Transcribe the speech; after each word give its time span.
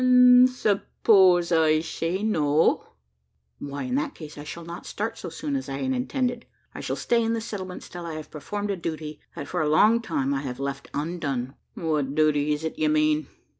"An' 0.03 0.47
s'pose 0.47 1.51
I 1.51 1.79
say 1.81 2.23
no?" 2.23 2.83
"Why, 3.59 3.83
in 3.83 3.93
that 4.01 4.15
case, 4.15 4.35
I 4.35 4.43
shall 4.43 4.65
not 4.65 4.87
start 4.87 5.15
so 5.15 5.29
soon 5.29 5.55
as 5.55 5.69
I 5.69 5.73
had 5.77 5.91
intended. 5.91 6.47
I 6.73 6.81
shall 6.81 6.95
stay 6.95 7.21
in 7.21 7.33
the 7.35 7.39
settlements 7.39 7.87
till 7.87 8.07
I 8.07 8.15
have 8.15 8.31
performed 8.31 8.71
a 8.71 8.75
duty 8.75 9.19
that, 9.35 9.47
for 9.47 9.61
a 9.61 9.69
long 9.69 10.01
time, 10.01 10.33
I 10.33 10.41
have 10.41 10.59
left 10.59 10.89
undone." 10.95 11.53
"What 11.75 12.15
duty 12.15 12.51
is't 12.51 12.79
you 12.79 12.89
mean?" 12.89 13.27